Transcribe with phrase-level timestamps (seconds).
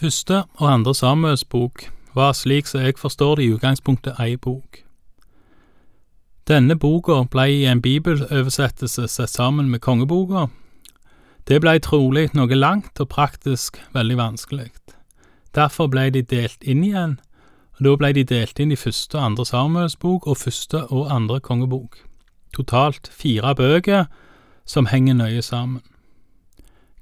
[0.00, 4.78] Første og andre Samuels bok var, slik som jeg forstår det, i utgangspunktet ei bok.
[6.48, 10.46] Denne boka ble i en bibeloversettelse sett sammen med kongeboka.
[11.44, 14.70] Det ble trolig noe langt og praktisk veldig vanskelig.
[15.54, 17.18] Derfor ble de delt inn igjen,
[17.76, 21.12] og da ble de delt inn i første og andre Samuels bok og første og
[21.12, 22.00] andre kongebok.
[22.56, 24.08] Totalt fire bøker
[24.64, 25.84] som henger nøye sammen.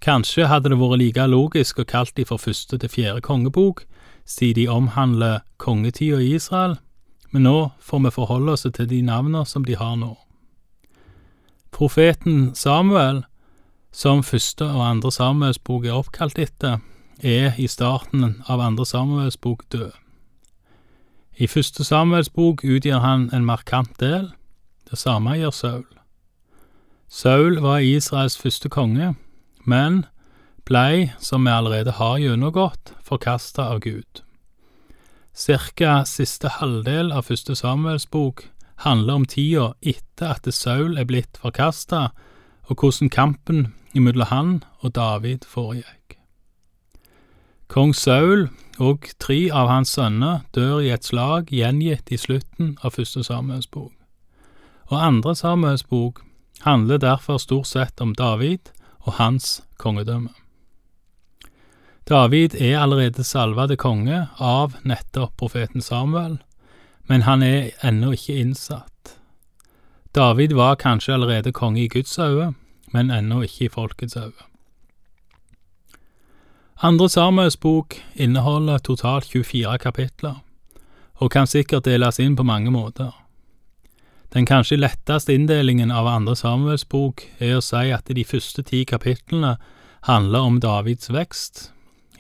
[0.01, 3.85] Kanskje hadde det vært like logisk å kalt de for første til fjerde kongebok,
[4.29, 6.77] siden de omhandler kongetida i Israel,
[7.33, 10.15] men nå får vi forholde oss til de navnene som de har nå.
[11.75, 13.25] Profeten Samuel,
[13.93, 16.79] som første og andre Samuels bok er oppkalt etter,
[17.19, 19.91] er i starten av andre Samuels bok død.
[21.39, 24.33] I første Samuels bok utgjør han en markant del,
[24.91, 25.87] det samme gjør Saul.
[27.09, 29.15] Saul var Israels første konge,
[29.69, 30.05] men
[30.69, 34.23] blei, som vi allerede har gjennomgått, forkasta av Gud.
[35.33, 38.49] Cirka siste halvdel av første Samuels bok
[38.85, 42.09] handler om tida etter at Saul er blitt forkasta,
[42.69, 46.19] og hvordan kampen mellom han og David foregikk.
[47.69, 48.49] Kong Saul
[48.81, 53.69] og tre av hans sønner dør i et slag gjengitt i slutten av første Samuels
[53.69, 53.93] bok.
[54.89, 56.23] Og andre Samuels bok
[56.65, 58.73] handler derfor stort sett om David
[59.09, 60.35] og hans kongedømme.
[62.09, 66.39] David er allerede salva konge av nettopp profeten Samuel,
[67.09, 69.19] men han er ennå ikke innsatt.
[70.15, 72.55] David var kanskje allerede konge i Guds øye,
[72.93, 74.45] men ennå ikke i folkets øye.
[76.81, 80.43] Andre Samuels bok inneholder totalt 24 kapitler,
[81.15, 83.13] og kan sikkert deles inn på mange måter.
[84.33, 88.83] Den kanskje letteste inndelingen av andre Samuels bok er å si at de første ti
[88.85, 89.55] kapitlene
[90.05, 91.71] handler om Davids vekst,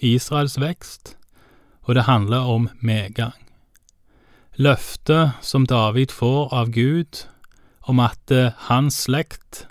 [0.00, 1.16] Israels vekst,
[1.84, 3.36] og det handler om medgang.
[4.56, 7.26] Løftet som David får av Gud
[7.88, 9.66] om at eh, hans slekt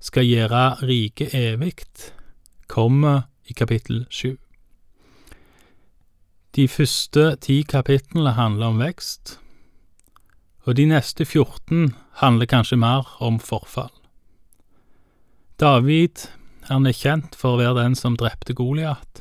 [0.00, 1.84] skal gjøre riket evig,
[2.66, 4.34] kommer i kapittel sju.
[6.56, 9.38] De første ti kapitlene handler om vekst,
[10.64, 13.92] og de neste 14 handler kanskje mer om forfall.
[15.60, 16.26] David
[16.70, 19.20] er kjent for å være den som drepte Goliat,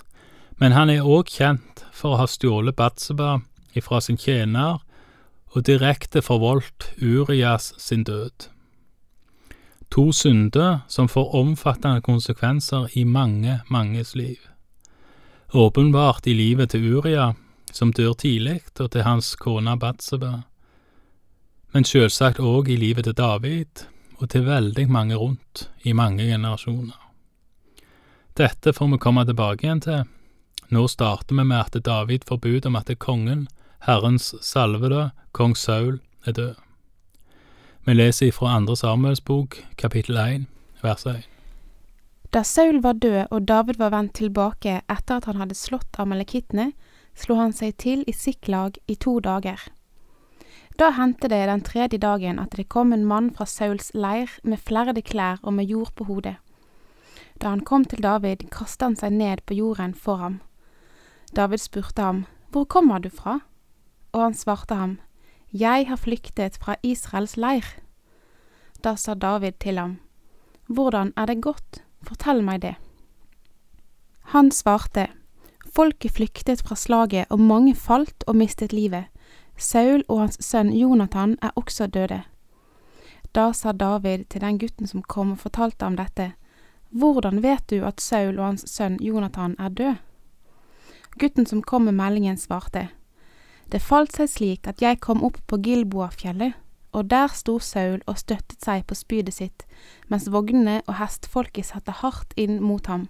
[0.58, 3.42] men han er òg kjent for å ha stjålet Batseba
[3.76, 4.80] ifra sin tjener
[5.54, 8.48] og direkte forvoldt Urias sin død.
[9.94, 14.40] To synder som får omfattende konsekvenser i mange, manges liv.
[15.54, 17.34] Åpenbart i livet til Uria,
[17.72, 20.40] som dør tidlig, og til hans kone Batseba
[21.74, 23.88] men sjølsagt òg i livet til David
[24.20, 27.00] og til veldig mange rundt i mange generasjoner.
[28.38, 30.06] Dette får vi komme tilbake igjen til.
[30.74, 33.48] Nå starter vi med at David får bud om at kongen,
[33.86, 36.56] Herrens salvede, kong Saul, er død.
[37.86, 40.46] Vi leser ifra andre Samuels bok, kapittel 1,
[40.82, 41.28] vers 1.
[42.34, 46.72] Da Saul var død og David var vendt tilbake etter at han hadde slått amalekittene,
[47.14, 49.60] slo han seg til i Siklag i to dager.
[50.80, 54.58] Da hendte det den tredje dagen at det kom en mann fra Sauls leir med
[54.58, 56.36] flerde klær og med jord på hodet.
[57.42, 60.42] Da han kom til David, kastet han seg ned på jorden for ham.
[61.36, 63.40] David spurte ham, Hvor kommer du fra?
[64.12, 65.00] Og han svarte ham,
[65.52, 67.66] Jeg har flyktet fra Israels leir.
[68.84, 70.00] Da sa David til ham,
[70.68, 72.76] Hvordan er det gått, fortell meg det.
[74.34, 75.08] Han svarte,
[75.76, 79.06] Folket flyktet fra slaget, og mange falt og mistet livet.
[79.58, 82.24] Saul og hans sønn Jonathan er også døde.
[83.36, 86.34] Da sa David til den gutten som kom og fortalte ham dette,
[86.94, 89.96] Hvordan vet du at Saul og hans sønn Jonathan er død?
[91.19, 92.90] Gutten som kom med meldingen, svarte,
[93.72, 96.53] Det falt seg slik at jeg kom opp på Gilboafjellet,
[96.92, 99.66] og der sto Saul og støttet seg på spydet sitt,
[100.08, 103.08] mens vognene og hestfolket satte hardt inn mot ham.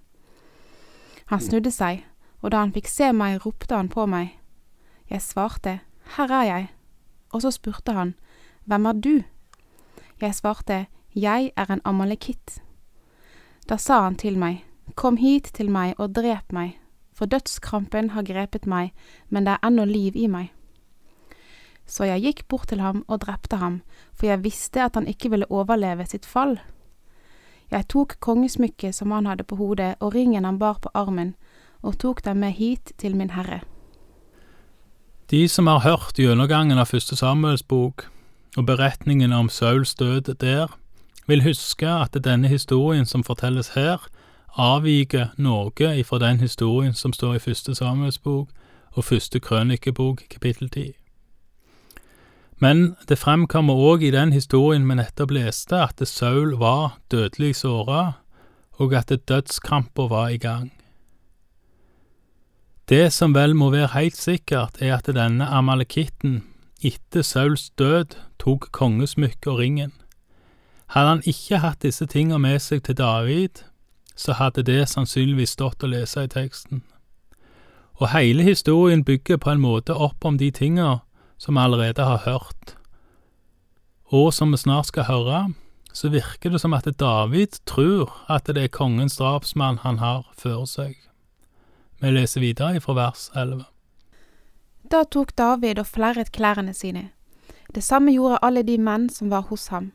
[1.25, 2.05] Han snudde seg,
[2.41, 4.39] og da han fikk se meg, ropte han på meg.
[5.11, 5.81] Jeg svarte,
[6.17, 6.67] her er jeg.
[7.33, 8.13] Og så spurte han,
[8.65, 9.23] Hvem er du?
[10.21, 12.61] Jeg svarte, Jeg er en amalekitt.
[13.69, 14.63] Da sa han til meg,
[14.95, 16.77] Kom hit til meg og drep meg,
[17.13, 18.91] for dødskrampen har grepet meg,
[19.29, 20.51] men det er ennå liv i meg.
[21.85, 23.81] Så jeg gikk bort til ham og drepte ham,
[24.13, 26.59] for jeg visste at han ikke ville overleve sitt fall.
[27.71, 31.35] Jeg tok kongesmykket som han hadde på hodet og ringen han bar på armen,
[31.81, 33.63] og tok dem med hit til min herre.
[35.33, 38.03] De som har hørt gjennomgangen av første Samuels bok
[38.53, 40.67] og beretningen om Sauls død der,
[41.25, 43.97] vil huske at denne historien som fortelles her,
[44.53, 48.51] avviker noe ifra den historien som står i første Samuelsbok
[48.93, 50.85] og første Krønikebok, kapittel ti.
[52.61, 58.19] Men det fremkommer òg i den historien vi nettopp leste, at Saul var dødelig såra,
[58.77, 60.69] og at dødskramper var i gang.
[62.93, 66.43] Det som vel må være heilt sikkert, er at denne amalekitten
[66.85, 69.93] etter Sauls død tok kongesmykket og ringen.
[70.93, 73.63] Hadde han ikke hatt disse tinga med seg til David,
[74.13, 76.83] så hadde det sannsynligvis stått å lese i teksten.
[77.97, 80.99] Og hele historien bygger på en måte opp om de tinga
[81.41, 82.75] som vi allerede har hørt.
[84.13, 85.41] Og som vi snart skal høre,
[85.97, 90.67] så virker det som at David tror at det er kongens drapsmann han har før
[90.69, 90.93] seg.
[92.03, 93.63] Vi leser videre fra vers 11.
[94.91, 97.05] Da tok David og flerret klærne sine.
[97.71, 99.93] Det samme gjorde alle de menn som var hos ham.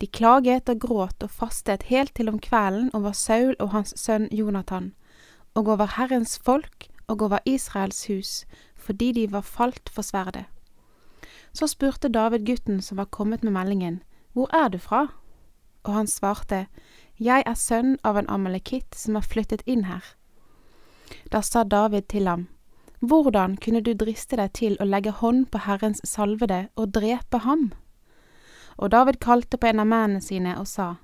[0.00, 4.30] De klaget og gråt og fastet helt til om kvelden over Saul og hans sønn
[4.32, 4.94] Jonathan,
[5.52, 8.44] og over Herrens folk og over Israels hus,
[8.74, 10.48] fordi de var falt for sverdet.
[11.52, 15.06] Så spurte David gutten som var kommet med meldingen, Hvor er du fra?
[15.84, 16.66] Og han svarte,
[17.20, 20.16] Jeg er sønn av en amalekitt som har flyttet inn her.
[21.30, 22.46] Da sa David til ham,
[23.00, 27.72] Hvordan kunne du driste deg til å legge hånd på Herrens salvede og drepe ham?
[28.76, 30.96] Og David kalte på en av mennene sine og sa,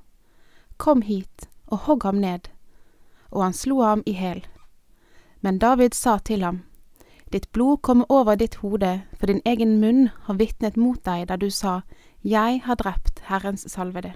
[0.76, 2.48] Kom hit og hogg ham ned.
[3.30, 4.42] Og han slo ham i hæl.
[5.40, 6.62] Men David sa til ham,
[7.32, 11.36] Ditt blod kommer over ditt hode, for din egen munn har vitnet mot deg da
[11.36, 11.80] du sa,
[12.22, 14.12] Jeg har drept Herrens salvede.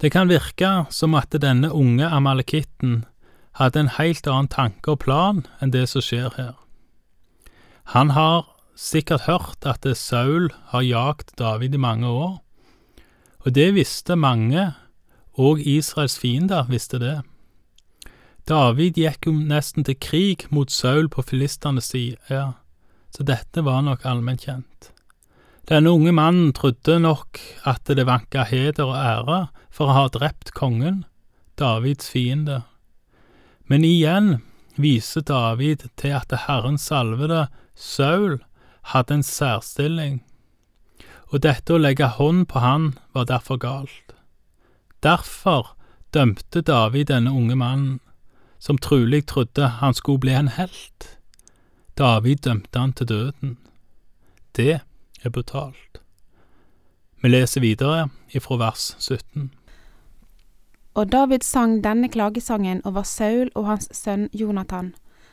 [0.00, 3.04] Det kan virke som at denne unge amalekitten
[3.60, 6.54] hadde en helt annen tanke og plan enn det som skjer her.
[7.94, 12.40] Han har sikkert hørt at Saul har jagt David i mange år,
[13.44, 14.72] og det visste mange,
[15.34, 17.20] og Israels fiender visste det.
[18.48, 22.42] David gikk jo nesten til krig mot Saul på filisternes side,
[23.14, 24.90] så dette var nok allmennkjent.
[25.68, 29.38] Denne unge mannen trodde nok at det vanka heder og ære
[29.72, 31.04] for å ha drept kongen,
[31.56, 32.64] Davids fiende.
[33.66, 34.42] Men igjen
[34.76, 38.38] viser David til at Herrens salvede, Saul,
[38.92, 40.20] hadde en særstilling,
[41.32, 44.12] og dette å legge hånd på han var derfor galt.
[45.02, 45.72] Derfor
[46.14, 48.00] dømte David denne unge mannen,
[48.58, 51.08] som trolig trodde han skulle bli en helt.
[51.98, 53.56] David dømte han til døden.
[54.56, 56.00] Det er brutalt.
[57.20, 59.50] Vi leser videre ifra vers 17.
[60.94, 64.92] Og David sang denne klagesangen over Saul og hans sønn Jonathan.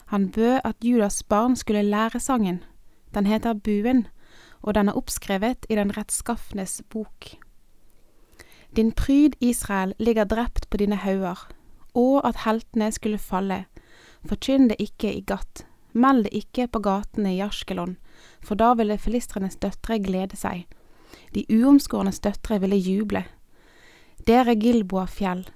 [0.09, 2.63] Han bød at Judas barn skulle lære sangen.
[3.13, 4.07] Den heter Buen,
[4.61, 7.25] og den er oppskrevet i Den rettskafnes bok.
[8.75, 11.49] Din pryd, Israel, ligger drept på dine hauger,
[11.93, 13.65] og at heltene skulle falle.
[14.25, 17.97] Forkynn det ikke i Gat, meld det ikke på gatene i Askelon,
[18.41, 20.65] for da ville filistrenes døtre glede seg.
[21.35, 23.25] De uomskårnes døtre ville juble.
[24.27, 25.47] Dere Gilboa fjell,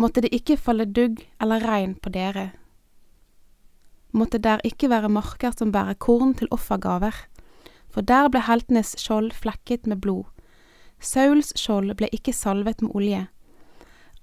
[0.00, 2.52] måtte det ikke falle dugg eller regn på dere.
[4.16, 7.12] Måtte der ikke være marker som bærer korn til offergaver,
[7.92, 10.24] for der ble heltenes skjold flekket med blod.
[11.00, 13.22] Sauls skjold ble ikke salvet med olje.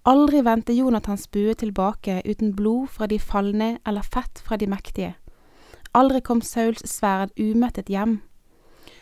[0.10, 5.14] Aldri vendte Jonathans bue tilbake uten blod fra de falne eller fett fra de mektige.
[5.94, 8.24] Aldri kom Sauls sverd umettet hjem.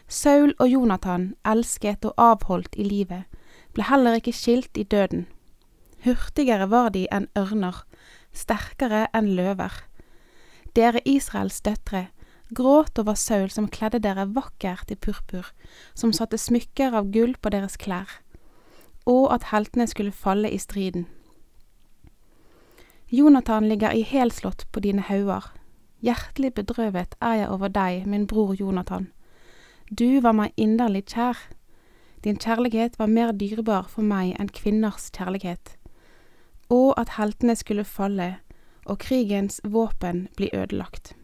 [0.07, 3.23] Saul og Jonathan, elsket og avholdt i livet,
[3.75, 5.27] ble heller ikke skilt i døden.
[6.05, 7.83] Hurtigere var de enn ørner,
[8.33, 9.73] sterkere enn løver.
[10.75, 12.07] Dere Israels døtre,
[12.55, 15.51] gråt over Saul som kledde dere vakkert i purpur,
[15.93, 18.19] som satte smykker av gull på deres klær,
[19.05, 21.07] og at heltene skulle falle i striden.
[23.11, 25.51] Jonathan ligger i helslått på dine hauger,
[25.99, 29.09] hjertelig bedrøvet er jeg over deg, min bror Jonathan.
[29.91, 31.35] Du var meg inderlig kjær.
[32.23, 35.77] Din kjærlighet var mer dyrebar for meg enn kvinners kjærlighet.
[36.69, 38.35] Og at heltene skulle falle,
[38.85, 41.15] og krigens våpen bli ødelagt.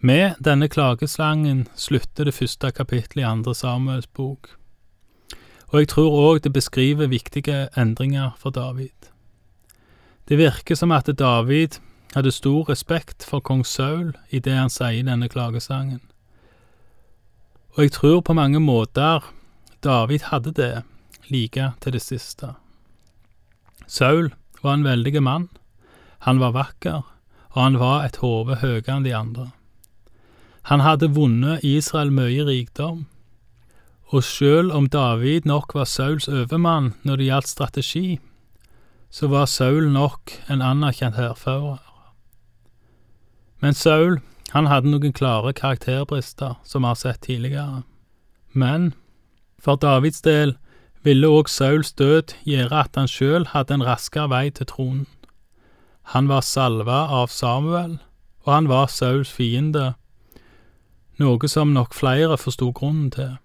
[0.00, 4.54] Med denne klageslangen slutter det første kapittelet i andre Samuels bok,
[5.68, 9.10] og jeg tror òg det beskriver viktige endringer for David.
[10.28, 11.80] Det virker som at David
[12.14, 16.00] hadde stor respekt for kong Saul i det han sier i denne klagesangen.
[17.78, 19.22] Og jeg tror på mange måter
[19.86, 20.82] David hadde det
[21.30, 22.56] like til det siste.
[23.86, 24.32] Saul
[24.64, 25.44] var en veldig mann.
[26.26, 27.04] Han var vakker,
[27.54, 29.46] og han var et hode høyere enn de andre.
[30.66, 33.06] Han hadde vunnet Israel mye rikdom,
[34.10, 38.08] og selv om David nok var Sauls overmann når det gjaldt strategi,
[39.08, 41.78] så var Saul nok en anerkjent hærfører.
[43.62, 44.18] Men Saul,
[44.54, 47.82] han hadde noen klare karakterbrister, som vi har sett tidligere.
[48.52, 48.94] Men
[49.60, 50.56] for Davids del
[51.04, 55.06] ville òg Sauls død gjøre at han sjøl hadde en raskere vei til tronen.
[56.14, 57.98] Han var salva av Samuel,
[58.46, 59.92] og han var Sauls fiende,
[61.20, 63.36] noe som nok flere forsto grunnen til.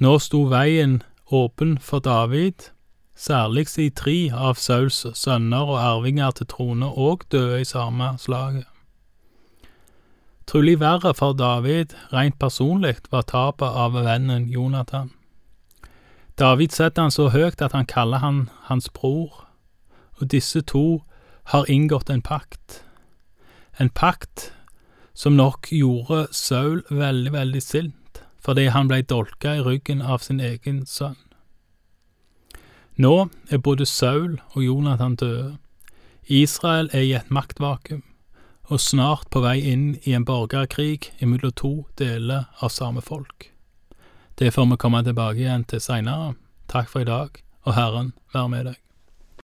[0.00, 2.70] Nå sto veien åpen for David,
[3.14, 8.73] særlig siden tre av Sauls sønner og arvinger til trone òg døde i samme slaget.
[10.46, 15.10] Trolig verre for David rent personlig var tapet av vennen Jonathan.
[16.38, 19.46] David setter han så høyt at han kaller han hans bror,
[20.20, 21.04] og disse to
[21.52, 22.82] har inngått en pakt.
[23.78, 24.52] En pakt
[25.14, 30.40] som nok gjorde Saul veldig, veldig sint, fordi han blei dolka i ryggen av sin
[30.40, 31.18] egen sønn.
[32.96, 35.56] Nå er både Saul og Jonathan døde.
[36.26, 38.02] Israel er i et maktvakuum,
[38.72, 43.50] og snart på vei inn i en borgerkrig imellom to deler av samme folk.
[44.34, 46.34] Det får vi komme tilbake igjen til seinere.
[46.70, 48.83] Takk for i dag, og Herren være med deg.